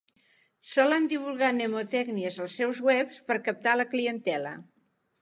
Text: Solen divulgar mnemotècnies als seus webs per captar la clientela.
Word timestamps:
Solen 0.71 1.05
divulgar 1.11 1.51
mnemotècnies 1.59 2.41
als 2.47 2.57
seus 2.63 2.83
webs 2.91 3.23
per 3.31 3.41
captar 3.49 3.81
la 3.81 3.91
clientela. 3.97 4.61